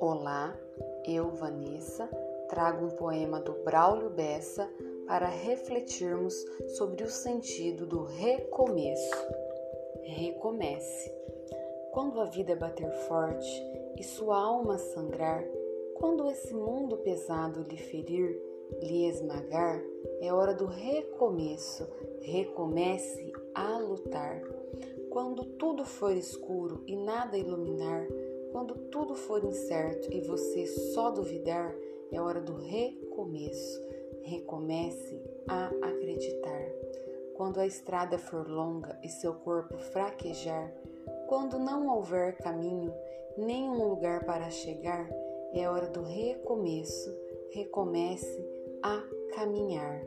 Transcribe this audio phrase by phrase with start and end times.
[0.00, 0.58] Olá,
[1.04, 2.08] eu, Vanessa,
[2.48, 4.66] trago um poema do Braulio Bessa
[5.06, 6.34] para refletirmos
[6.78, 9.14] sobre o sentido do recomeço.
[10.02, 11.12] Recomece.
[11.92, 13.62] Quando a vida bater forte
[13.98, 15.44] e sua alma sangrar,
[15.96, 18.40] quando esse mundo pesado lhe ferir,
[18.80, 19.84] lhe esmagar,
[20.22, 21.86] é hora do recomeço.
[22.22, 24.40] Recomece a lutar.
[25.10, 28.06] Quando tudo for escuro e nada iluminar,
[28.52, 31.74] quando tudo for incerto e você só duvidar,
[32.12, 33.80] é hora do recomeço.
[34.22, 36.68] Recomece a acreditar.
[37.34, 40.72] Quando a estrada for longa e seu corpo fraquejar,
[41.26, 42.92] quando não houver caminho,
[43.36, 45.08] nenhum lugar para chegar,
[45.52, 47.16] é hora do recomeço.
[47.50, 48.44] Recomece
[48.82, 49.02] a
[49.34, 50.04] caminhar.